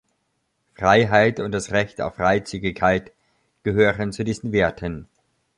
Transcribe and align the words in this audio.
Freiheit 0.73 1.39
und 1.39 1.51
das 1.51 1.69
Recht 1.71 2.01
auf 2.01 2.15
Freizügigkeit 2.15 3.11
gehören 3.61 4.11
zu 4.11 4.23
diesen 4.23 4.51
Werten. 4.51 5.05